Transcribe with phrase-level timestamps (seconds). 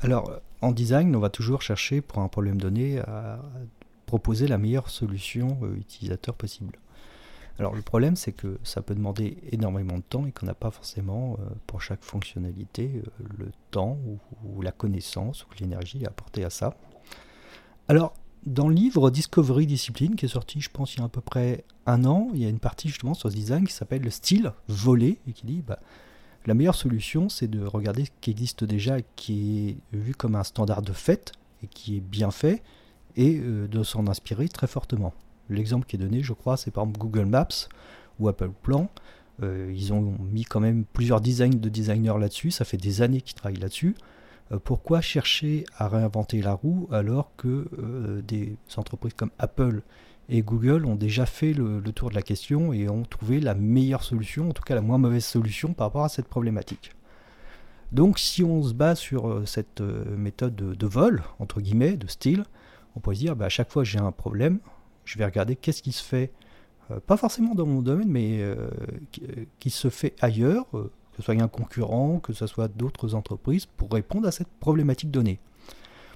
[0.00, 3.38] Alors, en design, on va toujours chercher pour un problème donné à
[4.06, 6.78] proposer la meilleure solution euh, utilisateur possible.
[7.60, 10.70] Alors le problème c'est que ça peut demander énormément de temps et qu'on n'a pas
[10.70, 13.98] forcément euh, pour chaque fonctionnalité euh, le temps
[14.44, 16.74] ou, la connaissance ou l'énergie à apporter à ça.
[17.86, 18.14] Alors
[18.46, 21.20] dans le livre Discovery Discipline qui est sorti je pense il y a à peu
[21.20, 24.10] près un an, il y a une partie justement sur ce design qui s'appelle le
[24.10, 25.78] style volé et qui dit bah,
[26.46, 30.44] la meilleure solution c'est de regarder ce qui existe déjà qui est vu comme un
[30.44, 31.32] standard de fait
[31.62, 32.62] et qui est bien fait
[33.16, 35.12] et euh, de s'en inspirer très fortement.
[35.48, 37.68] L'exemple qui est donné, je crois, c'est par exemple Google Maps
[38.18, 38.88] ou Apple Plan.
[39.42, 43.20] Euh, ils ont mis quand même plusieurs designs de designers là-dessus, ça fait des années
[43.20, 43.96] qu'ils travaillent là-dessus.
[44.52, 49.82] Euh, pourquoi chercher à réinventer la roue alors que des entreprises comme Apple
[50.30, 54.04] et Google ont déjà fait le, tour de la question et ont trouvé la meilleure
[54.04, 56.92] solution, en tout cas la moins mauvaise solution par rapport à cette problématique.
[57.92, 62.44] Donc si on se base sur cette méthode de, vol, entre guillemets, de style,
[62.94, 64.60] on pourrait se dire, bah, à chaque fois que j'ai un problème,
[65.04, 66.32] je vais regarder qu'est-ce qui se fait,
[66.90, 68.68] euh, pas forcément dans mon domaine, mais euh,
[69.58, 73.66] qui, se fait ailleurs, euh, que ce soit un concurrent, que ce soit d'autres entreprises,
[73.66, 75.40] pour répondre à cette problématique donnée.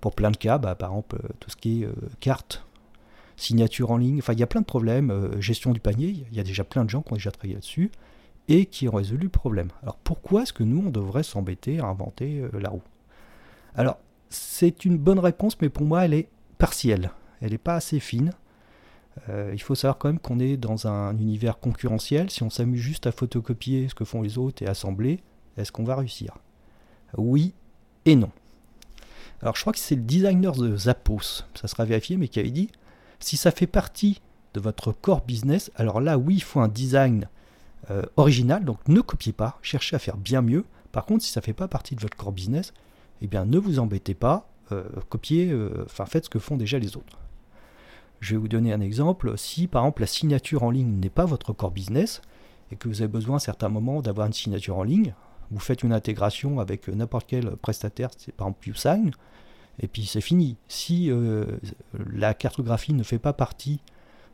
[0.00, 1.88] Pour plein de cas, bah, par exemple, tout ce qui est
[2.20, 2.64] carte,
[3.40, 6.40] signature en ligne, enfin, il y a plein de problèmes, gestion du panier, il y
[6.40, 7.90] a déjà plein de gens qui ont déjà travaillé là-dessus
[8.48, 9.68] et qui ont résolu le problème.
[9.82, 12.82] Alors pourquoi est-ce que nous, on devrait s'embêter à inventer la roue?
[13.74, 17.10] Alors, c'est une bonne réponse, mais pour moi, elle est partielle.
[17.40, 18.32] Elle n'est pas assez fine.
[19.28, 22.30] Euh, il faut savoir quand même qu'on est dans un univers concurrentiel.
[22.30, 25.20] Si on s'amuse juste à photocopier ce que font les autres et assembler,
[25.56, 26.38] est-ce qu'on va réussir?
[27.16, 27.54] Oui
[28.04, 28.30] et non.
[29.42, 32.50] Alors je crois que c'est le designer de Zappos, ça sera vérifié, mais qui avait
[32.50, 32.70] dit
[33.20, 34.20] si ça fait partie
[34.54, 37.28] de votre core business, alors là oui, il faut un design
[37.90, 40.64] euh, original, donc ne copiez pas, cherchez à faire bien mieux.
[40.92, 42.72] Par contre, si ça ne fait pas partie de votre core business,
[43.22, 46.78] eh bien ne vous embêtez pas, euh, copier, euh, enfin faites ce que font déjà
[46.78, 47.18] les autres.
[48.20, 49.36] Je vais vous donner un exemple.
[49.38, 52.20] Si par exemple la signature en ligne n'est pas votre core business
[52.70, 55.14] et que vous avez besoin à certains moments d'avoir une signature en ligne,
[55.50, 59.10] vous faites une intégration avec n'importe quel prestataire, c'est par exemple YouSign,
[59.80, 60.56] et puis c'est fini.
[60.68, 61.44] Si euh,
[62.12, 63.80] la cartographie ne fait pas partie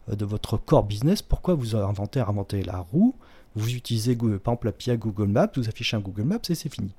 [0.09, 3.15] de votre core business, pourquoi vous inventez, inventer la roue?
[3.55, 6.93] Vous utilisez par exemple l'API Google Maps, vous affichez un Google Maps et c'est fini.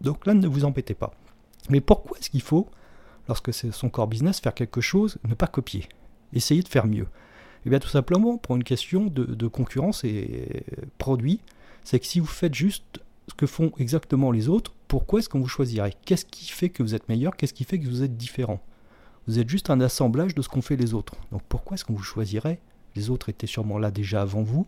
[0.00, 1.12] Donc là, ne vous embêtez pas.
[1.68, 2.68] Mais pourquoi est-ce qu'il faut,
[3.26, 5.86] lorsque c'est son core business, faire quelque chose, ne pas copier?
[6.32, 7.06] Essayer de faire mieux
[7.66, 10.64] Eh bien tout simplement pour une question de, concurrence et
[10.98, 11.40] produit,
[11.84, 15.40] c'est que si vous faites juste ce que font exactement les autres, pourquoi est-ce qu'on
[15.40, 18.16] vous choisirait Qu'est-ce qui fait que vous êtes meilleur Qu'est-ce qui fait que vous êtes
[18.16, 18.60] différent
[19.26, 21.14] Vous êtes juste un assemblage de ce qu'ont fait les autres.
[21.30, 22.58] Donc pourquoi est-ce qu'on vous choisirait
[22.96, 24.66] Les autres étaient sûrement là déjà avant vous.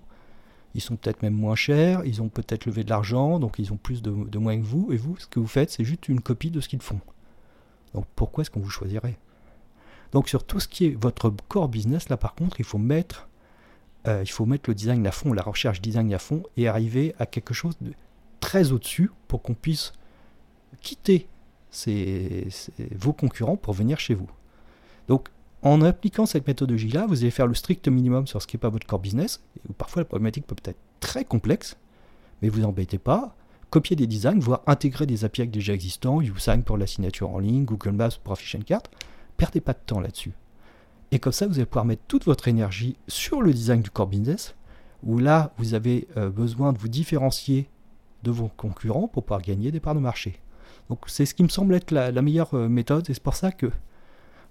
[0.74, 3.76] Ils sont peut-être même moins chers, ils ont peut-être levé de l'argent, donc ils ont
[3.76, 6.50] plus de, moyens que vous, et vous, ce que vous faites, c'est juste une copie
[6.50, 7.00] de ce qu'ils font.
[7.94, 9.18] Donc pourquoi est-ce qu'on vous choisirait
[10.12, 13.28] Donc sur tout ce qui est votre core business, là par contre, il faut mettre,
[14.06, 17.16] euh, il faut mettre le design à fond, la recherche design à fond, et arriver
[17.18, 17.92] à quelque chose de
[18.38, 19.92] très au-dessus pour qu'on puisse
[20.80, 21.28] quitter
[22.96, 24.28] vos concurrents pour venir chez vous.
[25.08, 25.28] Donc
[25.62, 28.70] en appliquant cette méthodologie-là, vous allez faire le strict minimum sur ce qui n'est pas
[28.70, 31.76] votre core business, où parfois la problématique peut être très complexe,
[32.40, 33.36] mais vous embêtez pas.
[33.68, 37.64] Copier des designs, voire intégrer des API déjà existants, YouSign pour la signature en ligne,
[37.64, 38.90] Google Maps pour afficher une carte.
[39.36, 40.32] Perdez pas de temps là-dessus.
[41.12, 44.06] Et comme ça, vous allez pouvoir mettre toute votre énergie sur le design du core
[44.06, 44.54] business,
[45.02, 47.68] où là, vous avez euh, besoin de vous différencier
[48.22, 50.40] de vos concurrents pour pouvoir gagner des parts de marché.
[50.90, 53.52] Donc c'est ce qui me semble être la, meilleure euh, méthode, et c'est pour ça
[53.52, 53.70] que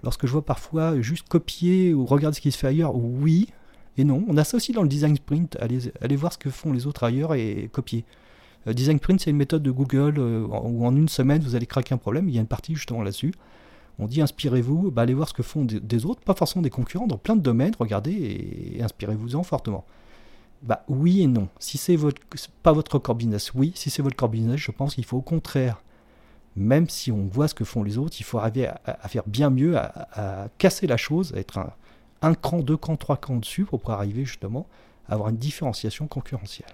[0.03, 3.49] lorsque je vois parfois juste copier ou regarder ce qui se fait ailleurs, oui
[3.97, 4.23] et non.
[4.29, 7.03] On a ça aussi dans le design sprint, allez, voir ce que font les autres
[7.03, 8.05] ailleurs et copier.
[8.67, 11.65] Euh, design sprint, c'est une méthode de Google euh, où en une semaine vous allez
[11.65, 12.29] craquer un problème.
[12.29, 13.33] Il y a une partie justement là-dessus.
[13.99, 17.07] On dit inspirez-vous, bah, allez voir ce que font des, autres, pas forcément des concurrents,
[17.07, 18.13] dans plein de domaines, regardez
[18.77, 19.83] et, inspirez-vous-en fortement.
[20.61, 21.49] Bah oui et non.
[21.59, 22.21] Si c'est votre,
[22.63, 23.73] pas votre core business, oui.
[23.75, 25.81] Si c'est votre core business, je pense qu'il faut au contraire
[26.59, 29.49] même si on voit ce que font les autres, il faut arriver à, faire bien
[29.49, 31.71] mieux, à, casser la chose, à être un,
[32.21, 34.67] un cran, deux crans, trois crans dessus pour pouvoir arriver justement
[35.07, 36.67] à avoir une différenciation concurrentielle.